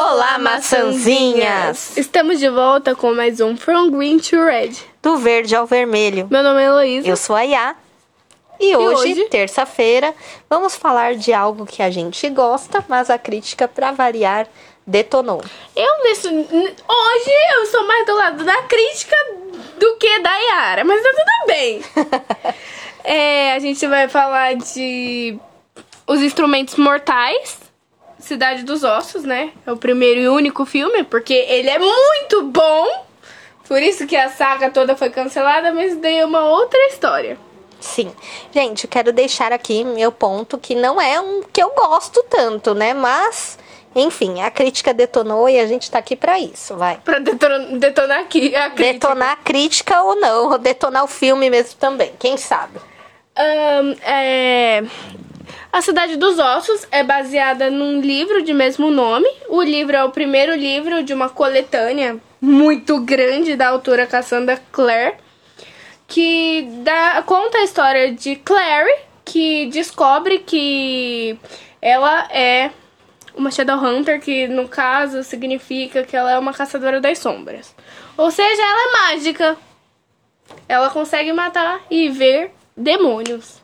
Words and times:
Olá, 0.00 0.38
maçãzinhas! 0.38 1.96
Estamos 1.96 2.38
de 2.38 2.48
volta 2.48 2.94
com 2.94 3.12
mais 3.12 3.40
um 3.40 3.56
From 3.56 3.90
Green 3.90 4.20
to 4.20 4.36
Red. 4.44 4.70
Do 5.02 5.16
verde 5.16 5.56
ao 5.56 5.66
vermelho. 5.66 6.28
Meu 6.30 6.40
nome 6.40 6.62
é 6.62 6.66
Heloísa. 6.66 7.08
Eu 7.08 7.16
sou 7.16 7.34
a 7.34 7.42
Yá. 7.42 7.74
E 8.60 8.76
hoje, 8.76 9.10
hoje? 9.10 9.24
terça-feira, 9.24 10.14
vamos 10.48 10.76
falar 10.76 11.16
de 11.16 11.32
algo 11.32 11.66
que 11.66 11.82
a 11.82 11.90
gente 11.90 12.30
gosta, 12.30 12.82
mas 12.88 13.10
a 13.10 13.18
crítica, 13.18 13.66
pra 13.66 13.90
variar, 13.90 14.46
detonou. 14.86 15.42
Eu 15.74 16.04
nesse, 16.04 16.28
hoje 16.28 17.30
eu 17.56 17.66
sou 17.66 17.84
mais 17.84 18.06
do 18.06 18.14
lado 18.14 18.44
da 18.44 18.62
crítica 18.62 19.16
do 19.80 19.96
que 19.96 20.20
da 20.20 20.36
Yara, 20.36 20.84
mas 20.84 21.02
tá 21.02 21.10
tudo 21.10 21.46
bem. 21.48 21.82
É, 23.02 23.54
a 23.54 23.58
gente 23.58 23.86
vai 23.86 24.06
falar 24.06 24.54
de 24.54 25.38
Os 26.06 26.20
Instrumentos 26.20 26.74
Mortais, 26.74 27.67
Cidade 28.18 28.64
dos 28.64 28.84
Ossos, 28.84 29.24
né? 29.24 29.52
É 29.66 29.72
o 29.72 29.76
primeiro 29.76 30.20
e 30.20 30.28
único 30.28 30.64
filme, 30.64 31.04
porque 31.04 31.34
ele 31.34 31.68
é 31.68 31.78
muito 31.78 32.42
bom. 32.44 33.06
Por 33.66 33.82
isso 33.82 34.06
que 34.06 34.16
a 34.16 34.28
saga 34.28 34.70
toda 34.70 34.96
foi 34.96 35.10
cancelada, 35.10 35.72
mas 35.72 35.96
daí 35.96 36.18
é 36.18 36.26
uma 36.26 36.44
outra 36.44 36.78
história. 36.86 37.38
Sim. 37.80 38.12
Gente, 38.52 38.84
eu 38.84 38.90
quero 38.90 39.12
deixar 39.12 39.52
aqui 39.52 39.84
meu 39.84 40.10
ponto 40.10 40.58
que 40.58 40.74
não 40.74 41.00
é 41.00 41.20
um 41.20 41.42
que 41.42 41.62
eu 41.62 41.70
gosto 41.70 42.24
tanto, 42.28 42.74
né? 42.74 42.92
Mas, 42.92 43.58
enfim, 43.94 44.40
a 44.40 44.50
crítica 44.50 44.92
detonou 44.92 45.48
e 45.48 45.60
a 45.60 45.66
gente 45.66 45.90
tá 45.90 45.98
aqui 45.98 46.16
pra 46.16 46.40
isso, 46.40 46.76
vai. 46.76 46.98
Pra 47.04 47.18
detonar, 47.18 47.60
detonar 47.78 48.18
aqui 48.20 48.56
a 48.56 48.70
crítica. 48.70 48.92
Detonar 48.92 49.32
a 49.32 49.36
crítica 49.36 50.02
ou 50.02 50.16
não, 50.16 50.50
ou 50.50 50.58
detonar 50.58 51.04
o 51.04 51.08
filme 51.08 51.48
mesmo 51.48 51.78
também, 51.78 52.12
quem 52.18 52.36
sabe. 52.36 52.80
Ahn, 53.36 53.94
é... 54.02 54.82
A 55.72 55.82
Cidade 55.82 56.16
dos 56.16 56.38
Ossos 56.38 56.86
é 56.90 57.04
baseada 57.04 57.70
num 57.70 58.00
livro 58.00 58.42
de 58.42 58.52
mesmo 58.52 58.90
nome. 58.90 59.28
O 59.48 59.62
livro 59.62 59.96
é 59.96 60.04
o 60.04 60.10
primeiro 60.10 60.54
livro 60.54 61.02
de 61.02 61.12
uma 61.12 61.28
coletânea 61.28 62.18
muito 62.40 63.00
grande 63.00 63.56
da 63.56 63.68
autora 63.68 64.06
Cassandra 64.06 64.60
Clare, 64.72 65.16
que 66.06 66.66
dá, 66.82 67.22
conta 67.22 67.58
a 67.58 67.64
história 67.64 68.12
de 68.12 68.36
Clary, 68.36 68.92
que 69.24 69.66
descobre 69.66 70.38
que 70.38 71.38
ela 71.82 72.28
é 72.32 72.70
uma 73.36 73.50
Shadowhunter, 73.50 74.20
que 74.20 74.48
no 74.48 74.68
caso 74.68 75.22
significa 75.22 76.02
que 76.02 76.16
ela 76.16 76.32
é 76.32 76.38
uma 76.38 76.52
caçadora 76.52 77.00
das 77.00 77.18
sombras. 77.18 77.74
Ou 78.16 78.30
seja, 78.30 78.62
ela 78.62 78.88
é 78.88 79.12
mágica. 79.12 79.56
Ela 80.68 80.90
consegue 80.90 81.32
matar 81.32 81.80
e 81.90 82.08
ver 82.08 82.52
demônios. 82.76 83.62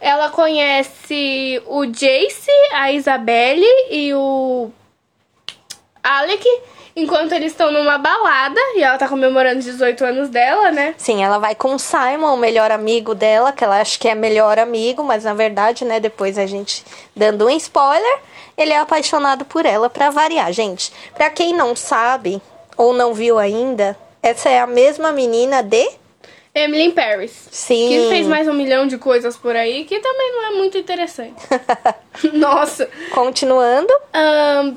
Ela 0.00 0.30
conhece 0.30 1.62
o 1.66 1.84
Jace, 1.86 2.50
a 2.72 2.92
Isabelle 2.92 3.66
e 3.90 4.14
o 4.14 4.70
Alec 6.02 6.44
enquanto 6.94 7.32
eles 7.32 7.52
estão 7.52 7.70
numa 7.70 7.96
balada 7.96 8.60
e 8.74 8.82
ela 8.82 8.98
tá 8.98 9.08
comemorando 9.08 9.60
os 9.60 9.64
18 9.64 10.04
anos 10.04 10.28
dela, 10.28 10.70
né? 10.70 10.94
Sim, 10.98 11.22
ela 11.22 11.38
vai 11.38 11.54
com 11.54 11.74
o 11.74 11.78
Simon, 11.78 12.34
o 12.34 12.36
melhor 12.36 12.70
amigo 12.70 13.14
dela, 13.14 13.52
que 13.52 13.62
ela 13.62 13.80
acha 13.80 13.98
que 13.98 14.08
é 14.08 14.14
melhor 14.14 14.58
amigo, 14.58 15.04
mas 15.04 15.24
na 15.24 15.34
verdade, 15.34 15.84
né, 15.84 16.00
depois 16.00 16.36
a 16.38 16.46
gente 16.46 16.84
dando 17.14 17.46
um 17.46 17.50
spoiler, 17.50 18.18
ele 18.56 18.72
é 18.72 18.78
apaixonado 18.78 19.44
por 19.44 19.64
ela 19.64 19.88
pra 19.88 20.10
variar, 20.10 20.52
gente. 20.52 20.92
Pra 21.14 21.30
quem 21.30 21.54
não 21.54 21.76
sabe 21.76 22.42
ou 22.76 22.92
não 22.92 23.14
viu 23.14 23.38
ainda, 23.38 23.96
essa 24.22 24.48
é 24.48 24.58
a 24.58 24.66
mesma 24.66 25.12
menina 25.12 25.62
de 25.62 25.88
Emily 26.58 26.84
in 26.84 26.90
Paris. 26.90 27.48
Sim. 27.50 27.88
Que 27.88 28.08
fez 28.08 28.26
mais 28.26 28.48
um 28.48 28.52
milhão 28.52 28.86
de 28.86 28.98
coisas 28.98 29.36
por 29.36 29.54
aí, 29.54 29.84
que 29.84 29.98
também 30.00 30.32
não 30.32 30.46
é 30.46 30.50
muito 30.52 30.76
interessante. 30.78 31.36
Nossa. 32.32 32.88
Continuando, 33.12 33.92
Ahn, 34.12 34.74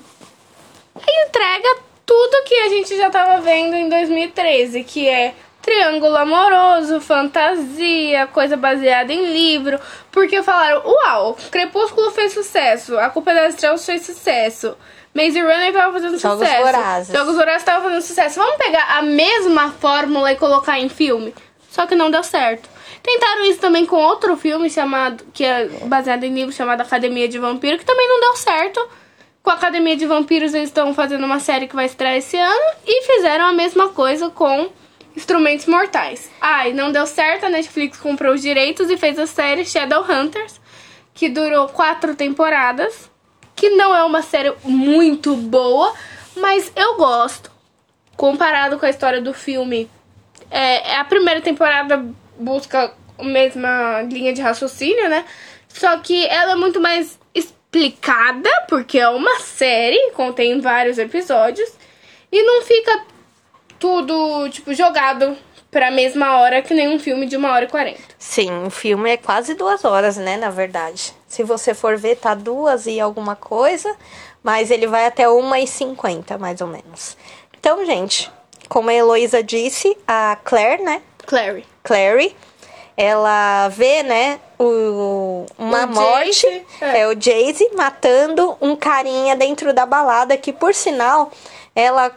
entrega 1.26 1.78
tudo 2.06 2.44
que 2.46 2.56
a 2.56 2.70
gente 2.70 2.96
já 2.98 3.10
tava 3.10 3.42
vendo 3.42 3.76
em 3.76 3.90
2013, 3.90 4.84
que 4.84 5.08
é 5.08 5.34
triângulo 5.62 6.18
amoroso, 6.18 7.00
fantasia, 7.00 8.28
coisa 8.28 8.58
baseada 8.58 9.14
em 9.14 9.32
livro. 9.32 9.80
Porque 10.12 10.42
falaram, 10.44 10.82
uau, 10.86 11.38
Crepúsculo 11.52 12.12
fez 12.12 12.34
sucesso, 12.34 12.98
A 12.98 13.10
Culpa 13.10 13.34
das 13.34 13.54
Estrelas 13.54 13.86
fez 13.86 14.06
sucesso. 14.06 14.76
Maze 15.14 15.42
Runner 15.42 15.74
tava 15.74 15.94
fazendo 15.94 16.18
Jogos 16.18 16.40
sucesso. 16.40 16.66
Vorazes. 16.66 17.16
Jogos 17.16 17.36
Vorazes 17.36 17.64
tava 17.64 17.84
fazendo 17.84 18.02
sucesso. 18.02 18.40
Vamos 18.40 18.56
pegar 18.56 18.98
a 18.98 19.02
mesma 19.02 19.72
fórmula 19.72 20.32
e 20.32 20.36
colocar 20.38 20.80
em 20.80 20.88
filme? 20.88 21.34
Só 21.72 21.88
que 21.88 21.96
não 21.96 22.12
deu 22.12 22.22
certo. 22.22 22.70
Tentaram 23.02 23.46
isso 23.46 23.62
também 23.62 23.86
com 23.86 23.96
outro 23.96 24.36
filme 24.36 24.70
chamado, 24.70 25.26
que 25.34 25.46
é 25.46 25.66
baseado 25.86 26.26
em 26.26 26.34
livro 26.34 26.52
chamado 26.52 26.82
Academia 26.82 27.30
de 27.30 27.40
Vampiro, 27.40 27.80
que 27.80 27.86
também 27.86 28.08
não 28.10 28.20
deu 28.20 28.36
certo. 28.36 28.86
Com 29.42 29.50
a 29.50 29.54
Academia 29.54 29.96
de 29.96 30.06
Vampiros 30.06 30.54
eles 30.54 30.68
estão 30.68 30.94
fazendo 30.94 31.26
uma 31.26 31.40
série 31.40 31.68
que 31.68 31.76
vai 31.76 31.86
estrear 31.86 32.16
esse 32.16 32.38
ano 32.38 32.76
e 32.86 33.04
fizeram 33.04 33.46
a 33.46 33.54
mesma 33.54 33.88
coisa 33.88 34.30
com 34.30 34.70
Instrumentos 35.16 35.66
Mortais. 35.66 36.30
Ai, 36.42 36.74
não 36.74 36.92
deu 36.92 37.08
certo, 37.08 37.46
a 37.46 37.50
Netflix 37.50 37.98
comprou 37.98 38.34
os 38.34 38.42
direitos 38.42 38.90
e 38.90 38.98
fez 38.98 39.18
a 39.18 39.26
série 39.26 39.66
Shadowhunters, 39.66 40.60
que 41.14 41.30
durou 41.30 41.70
quatro 41.70 42.16
temporadas, 42.16 43.10
que 43.56 43.70
não 43.70 43.96
é 43.96 44.04
uma 44.04 44.22
série 44.22 44.54
muito 44.66 45.36
boa, 45.38 45.94
mas 46.36 46.70
eu 46.76 46.98
gosto. 46.98 47.50
Comparado 48.18 48.78
com 48.78 48.86
a 48.86 48.90
história 48.90 49.22
do 49.22 49.34
filme, 49.34 49.90
é, 50.52 50.98
a 50.98 51.06
primeira 51.06 51.42
temporada 51.42 52.06
busca 52.38 52.94
a 53.18 53.24
mesma 53.24 54.02
linha 54.04 54.34
de 54.34 54.42
raciocínio, 54.42 55.10
né? 55.10 55.26
Só 55.70 55.98
que 56.00 56.26
ela 56.28 56.52
é 56.52 56.56
muito 56.56 56.80
mais 56.82 57.18
explicada, 57.34 58.50
porque 58.68 59.00
é 59.00 59.08
uma 59.08 59.40
série, 59.40 60.12
contém 60.12 60.60
vários 60.60 60.98
episódios, 60.98 61.70
e 62.32 62.44
não 62.44 62.62
fica 62.64 63.06
tudo, 63.80 64.50
tipo, 64.50 64.74
jogado 64.74 65.38
pra 65.72 65.90
mesma 65.90 66.38
hora 66.38 66.62
que 66.62 66.74
nem 66.74 66.90
um 66.90 67.00
filme 67.00 67.26
de 67.26 67.38
uma 67.38 67.52
hora 67.52 67.64
e 67.64 67.70
quarenta. 67.70 68.02
sim, 68.20 68.52
o 68.66 68.70
filme 68.70 69.12
é 69.12 69.18
quase 69.18 69.54
duas 69.54 69.86
horas, 69.86 70.18
né, 70.18 70.36
na 70.36 70.50
verdade. 70.50 71.14
Se 71.28 71.44
você 71.44 71.74
for 71.74 71.98
ver, 71.98 72.18
tá 72.18 72.36
duas 72.36 72.86
e 72.86 73.00
alguma 73.00 73.38
coisa, 73.38 73.96
mas 74.44 74.70
ele 74.70 74.86
vai 74.86 75.06
até 75.06 75.30
uma 75.30 75.60
e 75.60 75.66
cinquenta, 75.66 76.38
mais 76.38 76.60
ou 76.60 76.68
menos. 76.68 77.16
Então, 77.58 77.86
gente, 77.86 78.30
como 78.72 78.90
a 78.90 78.94
Heloísa 78.94 79.44
disse, 79.44 79.98
a 80.08 80.38
Claire, 80.46 80.82
né, 80.82 81.02
Clary. 81.26 81.66
Clary, 81.84 82.34
ela 82.96 83.68
vê, 83.68 84.02
né, 84.02 84.40
o, 84.58 85.46
uma 85.58 85.84
O 85.84 85.88
morte, 85.88 86.48
é. 86.80 87.02
é. 87.02 87.08
o 87.10 87.22
Jayce 87.22 87.70
matando 87.76 88.56
um 88.62 88.74
carinha 88.78 89.36
dentro 89.36 89.74
da 89.74 89.86
balada, 89.86 90.38
que 90.38 90.54
por 90.54 90.74
sinal, 90.74 91.34
ela 91.76 92.14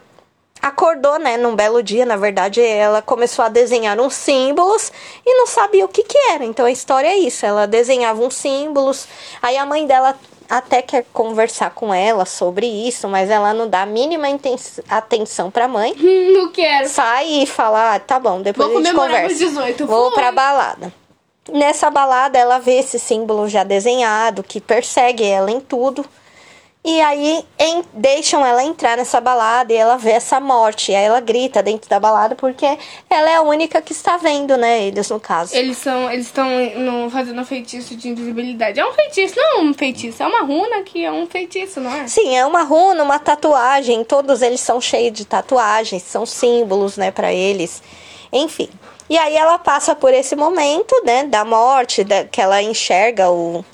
acordou, 0.63 1.19
né, 1.19 1.37
num 1.37 1.57
belo 1.57 1.83
dia, 1.83 2.07
na 2.07 2.17
verdade, 2.17 2.63
ela 2.63 3.03
começou 3.03 3.45
a 3.45 3.49
desenhar 3.49 3.99
uns 3.99 4.15
símbolos 4.15 4.93
e 5.27 5.35
não 5.35 5.49
sabia 5.49 5.85
o 5.85 5.89
que 5.89 6.05
que 6.05 6.19
era. 6.31 6.45
Então 6.45 6.67
a 6.67 6.71
história 6.71 7.09
é 7.09 7.17
isso, 7.17 7.45
ela 7.45 7.67
desenhava 7.67 8.23
uns 8.23 8.37
símbolos, 8.37 9.09
aí 9.43 9.57
a 9.57 9.67
mãe 9.67 9.89
dela 9.89 10.17
até 10.49 10.83
quer 10.83 11.05
conversar 11.13 11.71
com 11.71 11.93
ela 11.93 12.25
sobre 12.25 12.67
isso, 12.67 13.09
mas 13.09 13.31
ela 13.31 13.53
não 13.55 13.69
dá 13.69 13.83
a 13.83 13.87
mínima 13.87 14.27
atenção 14.89 15.51
pra 15.51 15.67
mãe. 15.69 15.95
Não 16.35 16.51
quero. 16.51 16.89
Sai 16.89 17.27
e 17.43 17.47
fala, 17.47 17.95
ah, 17.95 18.01
tá 18.01 18.19
bom, 18.19 18.41
depois 18.43 18.69
Vou 18.69 18.79
a 18.79 18.83
gente 18.83 18.95
conversa. 18.95 19.27
meus 19.27 19.39
18. 19.39 19.87
Vou 19.87 20.07
Fui. 20.11 20.15
pra 20.15 20.33
balada. 20.33 20.93
Nessa 21.53 21.91
balada, 21.91 22.39
ela 22.39 22.59
vê 22.59 22.79
esse 22.79 22.99
símbolo 22.99 23.49
já 23.49 23.65
desenhado, 23.65 24.43
que 24.43 24.61
persegue 24.61 25.25
ela 25.25 25.51
em 25.51 25.61
tudo. 25.61 26.05
E 26.87 27.01
aí 27.01 27.43
em- 27.59 27.83
deixam 27.95 28.45
ela 28.45 28.63
entrar 28.63 28.99
nessa 28.99 29.19
balada 29.19 29.73
e 29.73 29.77
ela 29.77 29.97
vê 29.97 30.11
essa 30.11 30.39
morte. 30.39 30.93
E 30.93 30.95
aí 30.95 31.05
ela 31.05 31.19
grita 31.19 31.63
dentro 31.63 31.89
da 31.89 31.99
balada 31.99 32.35
porque 32.35 32.67
ela 33.09 33.31
é 33.31 33.37
a 33.37 33.41
única 33.41 33.81
que 33.81 33.93
está 33.93 34.19
vendo, 34.19 34.55
né? 34.59 34.83
Eles, 34.83 35.09
no 35.09 35.19
caso. 35.19 35.57
Eles 35.57 35.79
são, 35.79 36.11
eles 36.11 36.27
estão 36.27 36.47
fazendo 37.11 37.41
um 37.41 37.45
feitiço 37.45 37.97
de 37.97 38.11
invisibilidade. 38.11 38.79
É 38.79 38.87
um 38.87 38.93
feitiço, 38.93 39.35
não 39.35 39.61
é 39.61 39.63
um 39.63 39.73
feitiço, 39.73 40.23
é 40.23 40.27
uma 40.27 40.43
runa 40.43 40.83
que 40.83 41.03
é 41.03 41.11
um 41.11 41.27
feitiço, 41.27 41.81
não 41.81 41.91
é? 41.95 42.07
Sim, 42.07 42.37
é 42.37 42.45
uma 42.45 42.63
runa, 42.65 43.03
uma 43.03 43.19
tatuagem. 43.19 44.05
Todos 44.05 44.43
eles 44.43 44.61
são 44.61 44.79
cheios 44.79 45.13
de 45.17 45.25
tatuagens, 45.25 46.03
são 46.03 46.27
símbolos, 46.27 46.99
né, 46.99 47.11
para 47.11 47.33
eles. 47.33 47.83
Enfim. 48.31 48.69
E 49.09 49.17
aí 49.17 49.35
ela 49.37 49.59
passa 49.59 49.95
por 49.95 50.13
esse 50.13 50.37
momento, 50.37 50.95
né, 51.05 51.25
da 51.25 51.45
morte, 51.47 52.05
da, 52.05 52.25
que 52.25 52.43
ela 52.43 52.61
enxerga 52.63 53.31
o. 53.31 53.65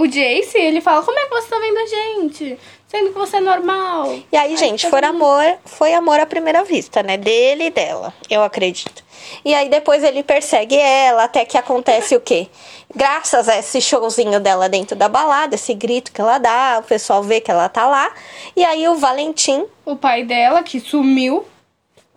O 0.00 0.06
Jace, 0.06 0.56
ele 0.58 0.80
fala, 0.80 1.02
como 1.02 1.18
é 1.18 1.24
que 1.24 1.30
você 1.30 1.48
tá 1.48 1.58
vendo 1.58 1.78
a 1.78 1.86
gente? 1.86 2.58
Sendo 2.86 3.12
que 3.12 3.18
você 3.18 3.36
é 3.36 3.40
normal. 3.40 4.18
E 4.32 4.36
aí, 4.36 4.56
gente, 4.56 4.82
tá 4.84 4.90
foi 4.90 5.00
vendo? 5.00 5.10
amor, 5.10 5.58
foi 5.66 5.92
amor 5.92 6.18
à 6.20 6.24
primeira 6.26 6.64
vista, 6.64 7.02
né? 7.02 7.16
Dele 7.18 7.64
e 7.66 7.70
dela, 7.70 8.14
eu 8.30 8.42
acredito. 8.42 9.04
E 9.44 9.54
aí 9.54 9.68
depois 9.68 10.02
ele 10.02 10.22
persegue 10.22 10.76
ela, 10.76 11.24
até 11.24 11.44
que 11.44 11.58
acontece 11.58 12.16
o 12.16 12.20
quê? 12.20 12.48
Graças 12.94 13.46
a 13.48 13.58
esse 13.58 13.80
showzinho 13.80 14.40
dela 14.40 14.68
dentro 14.68 14.96
da 14.96 15.08
balada, 15.08 15.54
esse 15.54 15.74
grito 15.74 16.12
que 16.12 16.20
ela 16.20 16.38
dá, 16.38 16.80
o 16.82 16.86
pessoal 16.86 17.22
vê 17.22 17.40
que 17.40 17.50
ela 17.50 17.68
tá 17.68 17.86
lá. 17.86 18.10
E 18.56 18.64
aí 18.64 18.88
o 18.88 18.94
Valentim 18.94 19.66
O 19.84 19.94
pai 19.96 20.24
dela, 20.24 20.62
que 20.62 20.80
sumiu, 20.80 21.44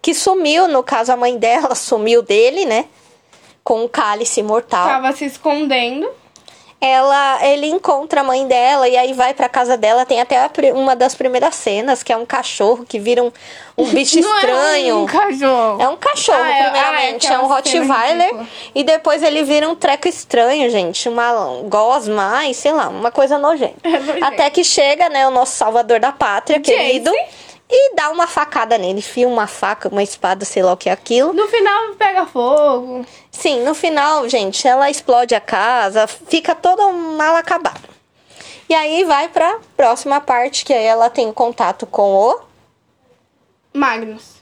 que 0.01 0.13
sumiu, 0.13 0.67
no 0.67 0.83
caso 0.83 1.11
a 1.11 1.17
mãe 1.17 1.37
dela 1.37 1.75
sumiu 1.75 2.21
dele, 2.21 2.65
né? 2.65 2.85
Com 3.63 3.83
o 3.83 3.89
cálice 3.89 4.41
mortal. 4.41 4.87
tava 4.87 5.11
se 5.11 5.25
escondendo. 5.25 6.09
Ela 6.81 7.39
ele 7.47 7.67
encontra 7.67 8.21
a 8.21 8.23
mãe 8.23 8.47
dela 8.47 8.89
e 8.89 8.97
aí 8.97 9.13
vai 9.13 9.35
pra 9.35 9.47
casa 9.47 9.77
dela. 9.77 10.03
Tem 10.05 10.19
até 10.19 10.49
uma 10.73 10.95
das 10.95 11.13
primeiras 11.13 11.53
cenas, 11.55 12.01
que 12.01 12.11
é 12.11 12.17
um 12.17 12.25
cachorro 12.25 12.83
que 12.89 12.97
vira 12.99 13.23
um, 13.23 13.31
um 13.77 13.85
bicho 13.93 14.17
estranho. 14.19 14.95
É 14.95 14.95
um 14.95 15.05
cachorro. 15.05 15.81
É 15.81 15.87
um 15.89 15.95
cachorro, 15.97 16.39
Ah, 16.41 16.49
é- 16.57 16.63
primeiramente. 16.63 17.27
ah, 17.27 17.31
é 17.31 17.35
é, 17.35 17.39
um 17.39 17.47
Rottweiler. 17.47 18.19
ridícula. 18.25 18.47
E 18.73 18.83
depois 18.83 19.21
ele 19.21 19.43
vira 19.43 19.69
um 19.69 19.75
treco 19.75 20.07
estranho, 20.07 20.69
gente. 20.71 21.07
Uma 21.07 21.61
gosma, 21.65 22.41
sei 22.53 22.71
lá, 22.73 22.89
uma 22.89 23.11
coisa 23.11 23.37
nojenta. 23.37 23.75
É. 24.21 24.23
Até 24.25 24.49
que 24.49 24.63
chega, 24.63 25.07
né, 25.09 25.27
o 25.27 25.31
nosso 25.31 25.55
salvador 25.55 25.99
da 25.99 26.11
pátria, 26.11 26.59
Jace. 26.59 26.75
querido. 26.75 27.11
E 27.71 27.95
dá 27.95 28.09
uma 28.09 28.27
facada 28.27 28.77
nele. 28.77 28.99
Enfia 28.99 29.27
uma 29.27 29.47
faca, 29.47 29.87
uma 29.87 30.03
espada, 30.03 30.43
sei 30.43 30.61
lá 30.61 30.73
o 30.73 30.77
que 30.77 30.89
é 30.89 30.91
aquilo. 30.91 31.31
No 31.31 31.47
final 31.47 31.95
pega 31.95 32.25
fogo. 32.25 33.05
Sim, 33.31 33.63
no 33.63 33.73
final, 33.73 34.27
gente, 34.27 34.67
ela 34.67 34.89
explode 34.89 35.33
a 35.33 35.39
casa, 35.39 36.05
fica 36.05 36.53
toda 36.53 36.91
mal 36.91 37.35
acabada. 37.37 37.89
E 38.67 38.73
aí 38.73 39.03
vai 39.05 39.29
pra 39.29 39.59
próxima 39.77 40.19
parte, 40.19 40.65
que 40.65 40.73
aí 40.73 40.83
ela 40.83 41.09
tem 41.09 41.31
contato 41.31 41.85
com 41.85 42.29
o 42.29 42.39
Magnus. 43.73 44.41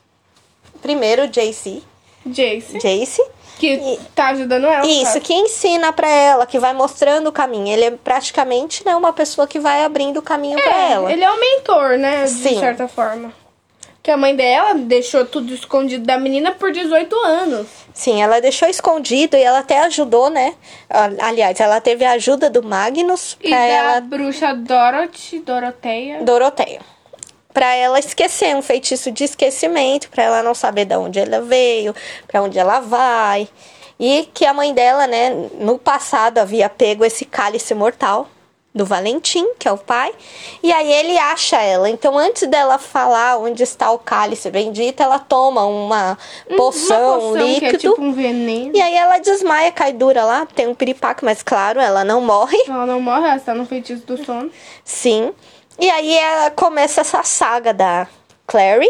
primeiro 0.81 1.27
JC, 1.27 1.83
Jace. 2.25 2.79
Jace. 2.79 3.21
Que 3.59 3.99
tá 4.15 4.29
ajudando 4.29 4.65
ela. 4.67 4.85
Isso, 4.87 5.13
sabe? 5.13 5.19
que 5.25 5.33
ensina 5.33 5.91
pra 5.91 6.09
ela, 6.09 6.45
que 6.45 6.57
vai 6.57 6.73
mostrando 6.73 7.27
o 7.27 7.31
caminho. 7.31 7.67
Ele 7.67 7.83
é 7.85 7.91
praticamente 7.91 8.85
né, 8.85 8.95
uma 8.95 9.11
pessoa 9.11 9.45
que 9.47 9.59
vai 9.59 9.83
abrindo 9.83 10.17
o 10.17 10.21
caminho 10.21 10.57
pra 10.57 10.73
É, 10.73 10.91
ela. 10.93 11.11
ele 11.11 11.23
é 11.23 11.29
o 11.29 11.39
mentor, 11.39 11.97
né? 11.97 12.23
De 12.23 12.29
Sim. 12.29 12.57
certa 12.59 12.87
forma. 12.87 13.33
Que 14.01 14.09
a 14.09 14.15
mãe 14.15 14.33
dela 14.33 14.75
deixou 14.75 15.25
tudo 15.25 15.53
escondido 15.53 16.05
da 16.05 16.17
menina 16.17 16.53
por 16.53 16.71
18 16.71 17.13
anos. 17.17 17.67
Sim, 17.93 18.21
ela 18.23 18.39
deixou 18.39 18.69
escondido 18.69 19.35
e 19.35 19.43
ela 19.43 19.59
até 19.59 19.81
ajudou, 19.81 20.29
né? 20.29 20.55
Ah, 20.89 21.09
Aliás, 21.27 21.59
ela 21.59 21.81
teve 21.81 22.05
a 22.05 22.11
ajuda 22.11 22.49
do 22.49 22.63
Magnus 22.63 23.37
E 23.43 23.49
da 23.49 23.57
ela 23.57 23.99
bruxa 23.99 24.53
Dorothy, 24.55 25.39
Doroteia. 25.39 26.23
Doroteia. 26.23 26.79
Pra 27.53 27.73
ela 27.75 27.97
esquecer, 27.99 28.55
um 28.55 28.61
feitiço 28.61 29.11
de 29.11 29.23
esquecimento, 29.23 30.09
pra 30.09 30.23
ela 30.23 30.43
não 30.43 30.53
saber 30.53 30.85
de 30.85 30.95
onde 30.95 31.19
ela 31.19 31.41
veio, 31.41 31.95
pra 32.27 32.43
onde 32.43 32.59
ela 32.59 32.79
vai. 32.79 33.47
E 33.99 34.29
que 34.33 34.45
a 34.45 34.53
mãe 34.53 34.73
dela, 34.73 35.07
né, 35.07 35.31
no 35.59 35.77
passado 35.79 36.37
havia 36.37 36.69
pego 36.69 37.03
esse 37.03 37.25
cálice 37.25 37.73
mortal 37.73 38.27
do 38.73 38.85
Valentim, 38.85 39.47
que 39.57 39.67
é 39.67 39.71
o 39.71 39.77
pai, 39.79 40.13
e 40.61 40.71
aí 40.71 40.93
ele 40.93 41.17
acha 41.17 41.59
ela. 41.59 41.89
Então, 41.89 42.17
antes 42.19 42.47
dela 42.47 42.77
falar 42.77 43.37
onde 43.39 43.63
está 43.63 43.91
o 43.91 43.97
cálice 43.97 44.51
bendito, 44.51 45.01
ela 45.01 45.17
toma 45.17 45.65
uma 45.65 46.17
poção, 46.55 46.97
Uma 46.99 47.17
um 47.17 47.31
poção 47.31 47.47
líquido. 47.47 47.65
é 47.65 47.77
tipo 47.79 48.01
um 48.01 48.13
veneno. 48.13 48.71
E 48.75 48.79
aí 48.79 48.95
ela 48.95 49.17
desmaia, 49.17 49.71
cai 49.71 49.91
dura 49.91 50.23
lá, 50.23 50.45
tem 50.45 50.67
um 50.67 50.75
piripaque, 50.75 51.25
mas 51.25 51.41
claro, 51.41 51.79
ela 51.79 52.03
não 52.05 52.21
morre. 52.21 52.57
Ela 52.67 52.85
não 52.85 53.01
morre, 53.01 53.25
ela 53.25 53.37
está 53.37 53.55
no 53.55 53.65
feitiço 53.65 54.05
do 54.05 54.23
sono. 54.23 54.51
Sim. 54.85 55.33
E 55.79 55.89
aí 55.89 56.17
ela 56.17 56.51
começa 56.51 57.01
essa 57.01 57.23
saga 57.23 57.73
da 57.73 58.07
Clary. 58.45 58.89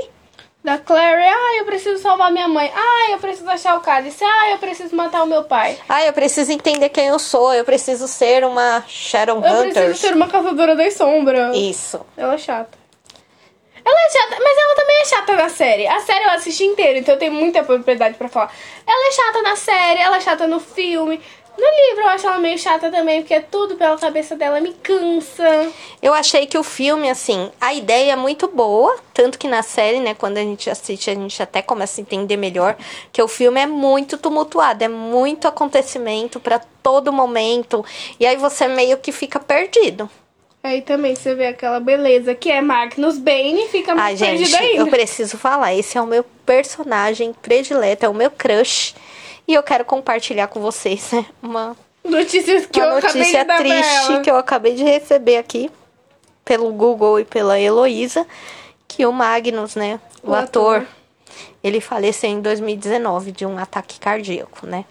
Da 0.64 0.78
Clary, 0.78 1.24
ah, 1.24 1.58
eu 1.60 1.66
preciso 1.66 2.02
salvar 2.02 2.32
minha 2.32 2.48
mãe. 2.48 2.70
Ah, 2.76 3.12
eu 3.12 3.18
preciso 3.20 3.50
achar 3.50 3.78
o 3.78 3.82
cálice. 3.82 4.24
Ah, 4.24 4.52
eu 4.52 4.58
preciso 4.58 4.96
matar 4.96 5.24
o 5.24 5.28
meu 5.28 5.44
pai. 5.44 5.78
Ah, 5.88 6.04
eu 6.04 6.12
preciso 6.12 6.52
entender 6.52 6.90
quem 6.90 7.08
eu 7.08 7.18
sou, 7.20 7.54
eu 7.54 7.64
preciso 7.64 8.08
ser 8.08 8.44
uma 8.44 8.78
Eu 8.78 8.84
Shadowhunter. 8.90 9.72
preciso 9.72 9.96
ser 9.96 10.14
uma 10.16 10.28
caçadora 10.28 10.76
das 10.76 10.96
sombras. 10.96 11.56
Isso. 11.56 12.06
Ela 12.18 12.34
é 12.34 12.38
chata. 12.38 12.78
Ela 13.86 13.96
é 13.98 14.10
chata, 14.12 14.44
mas 14.44 14.58
ela 14.58 14.76
também 14.76 15.02
é 15.02 15.06
chata 15.06 15.34
na 15.36 15.50
série. 15.50 15.88
A 15.88 16.00
série 16.02 16.26
eu 16.26 16.30
assisti 16.32 16.66
inteira, 16.66 17.00
então 17.00 17.16
eu 17.16 17.20
tenho 17.20 17.32
muita 17.32 17.64
propriedade 17.64 18.16
pra 18.16 18.28
falar. 18.28 18.54
Ela 18.86 19.08
é 19.08 19.12
chata 19.12 19.42
na 19.42 19.56
série, 19.56 20.02
ela 20.02 20.18
é 20.18 20.22
chata 20.22 20.46
no 20.46 20.60
filme. 20.60 21.22
No 21.60 21.66
livro 21.66 22.04
eu 22.04 22.08
acho 22.08 22.26
ela 22.26 22.40
meio 22.40 22.58
chata 22.58 22.90
também, 22.90 23.22
porque 23.22 23.34
é 23.34 23.42
tudo 23.42 23.76
pela 23.76 23.98
cabeça 23.98 24.36
dela, 24.36 24.62
me 24.62 24.74
cansa. 24.74 25.70
Eu 26.02 26.14
achei 26.14 26.46
que 26.46 26.58
o 26.58 26.64
filme, 26.64 27.10
assim, 27.10 27.52
a 27.60 27.74
ideia 27.74 28.14
é 28.14 28.16
muito 28.16 28.48
boa, 28.48 28.98
tanto 29.14 29.38
que 29.38 29.48
na 29.48 29.62
série, 29.62 30.00
né, 30.00 30.14
quando 30.14 30.38
a 30.38 30.42
gente 30.42 30.70
assiste, 30.70 31.10
a 31.10 31.16
gente 31.16 31.44
até 31.44 31.62
começa 31.62 32.00
a 32.00 32.02
entender 32.02 32.38
melhor 32.38 32.78
que 33.12 33.22
o 33.22 33.28
filme 33.28 33.60
é 33.60 33.66
muito 33.66 34.18
tumultuado, 34.18 34.84
é 34.84 34.88
muito 34.88 35.50
acontecimento 35.50 36.40
pra 36.40 36.60
todo 36.82 37.12
momento, 37.12 37.84
e 38.18 38.26
aí 38.26 38.38
você 38.38 38.66
meio 38.68 38.98
que 38.98 39.12
fica 39.12 39.38
perdido. 39.38 40.10
Aí 40.62 40.82
também 40.82 41.16
você 41.16 41.36
vê 41.36 41.48
aquela 41.48 41.80
beleza 41.80 42.36
que 42.36 42.52
é 42.52 42.62
Magnus 42.62 43.18
Bane 43.18 43.66
e 43.66 43.68
fica 43.70 43.92
Ai, 43.92 43.98
mais 43.98 44.20
gente, 44.20 44.56
ainda. 44.56 44.82
eu 44.82 44.88
preciso 44.88 45.38
falar, 45.38 45.74
esse 45.74 45.98
é 45.98 46.02
o 46.02 46.08
meu 46.08 46.24
personagem 46.46 47.34
predileto, 47.34 48.06
é 48.06 48.10
o 48.10 48.14
meu 48.14 48.30
crush, 48.30 48.94
e 49.50 49.54
eu 49.56 49.64
quero 49.64 49.84
compartilhar 49.84 50.48
com 50.48 50.60
vocês, 50.60 51.12
né, 51.12 51.26
uma 51.42 51.76
Notícias 52.04 52.66
que 52.68 52.80
uma 52.80 52.88
eu 52.96 53.02
notícia 53.02 53.44
triste 53.46 54.22
que 54.24 54.30
eu 54.32 54.38
acabei 54.38 54.76
de 54.76 54.84
receber 54.84 55.38
aqui 55.38 55.70
pelo 56.46 56.72
Google 56.72 57.20
e 57.20 57.26
pela 57.26 57.60
Heloísa, 57.60 58.26
que 58.88 59.06
o 59.06 59.12
Magnus, 59.12 59.76
né, 59.76 60.00
o, 60.24 60.30
O 60.32 60.34
ator, 60.36 60.78
ator. 60.78 60.88
ele 61.64 61.82
faleceu 61.82 62.30
em 62.30 62.42
2019 62.42 63.32
de 63.32 63.46
um 63.46 63.58
ataque 63.58 64.00
cardíaco, 64.00 64.66
né? 64.66 64.86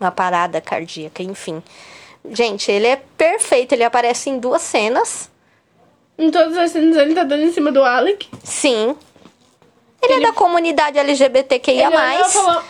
Uma 0.00 0.10
parada 0.10 0.60
cardíaca, 0.60 1.22
enfim. 1.22 1.62
Gente, 2.30 2.70
ele 2.70 2.86
é 2.86 2.96
perfeito, 3.18 3.72
ele 3.72 3.84
aparece 3.84 4.30
em 4.30 4.38
duas 4.38 4.62
cenas. 4.62 5.28
Em 6.16 6.30
todas 6.30 6.56
as 6.56 6.70
cenas 6.70 6.96
ele 6.96 7.14
tá 7.14 7.24
dando 7.24 7.42
em 7.42 7.52
cima 7.52 7.72
do 7.72 7.82
Alec. 7.84 8.28
Sim. 8.44 8.96
Ele, 10.00 10.14
Ele- 10.14 10.24
é 10.24 10.28
da 10.28 10.32
comunidade 10.32 10.98
LGBTQIA+. 10.98 11.86
Ele 11.88 11.96
olhou 11.96 12.26
e 12.26 12.32
falou, 12.32 12.62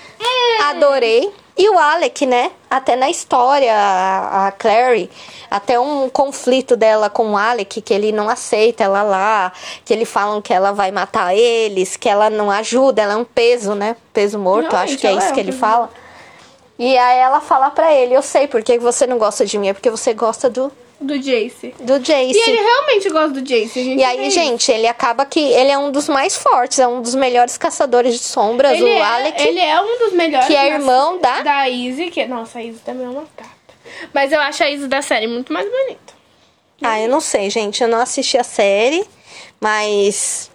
Adorei. 0.70 1.32
E 1.56 1.68
o 1.68 1.78
Alec, 1.78 2.24
né? 2.24 2.50
Até 2.70 2.96
na 2.96 3.10
história, 3.10 3.74
a, 3.74 4.46
a 4.46 4.52
Clary, 4.52 5.10
até 5.50 5.78
um 5.78 6.08
conflito 6.08 6.76
dela 6.76 7.10
com 7.10 7.32
o 7.32 7.36
Alec, 7.36 7.82
que 7.82 7.92
ele 7.92 8.10
não 8.10 8.28
aceita 8.28 8.84
ela 8.84 9.02
lá, 9.02 9.52
que 9.84 9.92
eles 9.92 10.08
falam 10.08 10.40
que 10.40 10.52
ela 10.52 10.72
vai 10.72 10.90
matar 10.90 11.36
eles, 11.36 11.96
que 11.96 12.08
ela 12.08 12.30
não 12.30 12.50
ajuda, 12.50 13.02
ela 13.02 13.12
é 13.12 13.16
um 13.16 13.24
peso, 13.24 13.74
né? 13.74 13.96
Peso 14.14 14.38
morto, 14.38 14.70
Realmente, 14.70 14.92
acho 14.92 14.98
que 14.98 15.06
é 15.06 15.10
ela 15.10 15.18
isso 15.18 15.28
é 15.28 15.32
que 15.32 15.40
ele 15.40 15.52
fala. 15.52 15.90
E 16.78 16.96
aí 16.96 17.18
ela 17.18 17.40
fala 17.40 17.70
pra 17.70 17.92
ele, 17.92 18.14
eu 18.14 18.22
sei 18.22 18.48
por 18.48 18.62
que 18.62 18.78
você 18.78 19.06
não 19.06 19.18
gosta 19.18 19.44
de 19.44 19.58
mim, 19.58 19.68
é 19.68 19.72
porque 19.74 19.90
você 19.90 20.14
gosta 20.14 20.48
do, 20.48 20.72
do 21.02 21.18
Jace. 21.18 21.74
do 21.80 21.98
Jace. 21.98 22.32
E 22.38 22.48
ele 22.50 22.60
realmente 22.60 23.08
gosta 23.10 23.28
do 23.30 23.42
Jace. 23.42 23.82
Gente 23.84 24.00
E 24.00 24.04
aí, 24.04 24.16
vê 24.18 24.30
gente, 24.30 24.70
ele 24.70 24.86
acaba 24.86 25.24
que 25.26 25.40
ele 25.40 25.70
é 25.70 25.78
um 25.78 25.90
dos 25.90 26.08
mais 26.08 26.36
fortes, 26.36 26.78
é 26.78 26.86
um 26.86 27.02
dos 27.02 27.14
melhores 27.14 27.56
caçadores 27.58 28.14
de 28.14 28.20
sombras, 28.24 28.72
Ele 28.72 28.84
o 28.84 28.88
é, 28.88 29.00
Alec. 29.02 29.42
ele 29.42 29.60
é 29.60 29.80
um 29.80 29.98
dos 29.98 30.12
melhores. 30.12 30.46
que 30.46 30.54
é 30.54 30.68
irmão 30.74 31.18
da- 31.18 31.40
Da 31.42 31.68
Izzy, 31.68 32.10
que... 32.10 32.24
Nossa, 32.26 32.58
a 32.58 32.62
Izzy 32.62 32.80
também 32.84 33.06
é 33.06 33.10
uma 33.10 33.22
gata. 33.36 33.50
Mas 34.14 34.32
eu 34.32 34.40
acho 34.40 34.62
a 34.62 34.70
Izzy 34.70 34.86
da 34.86 35.02
série 35.02 35.26
muito 35.26 35.52
mais 35.52 35.68
bonita. 35.68 36.12
Ah, 36.82 37.00
eu 37.00 37.08
não 37.08 37.20
sei, 37.20 37.48
gente. 37.50 37.82
Eu 37.82 37.88
não 37.88 37.98
assisti 38.00 38.36
a 38.38 38.44
série, 38.44 39.04
mas 39.60 40.50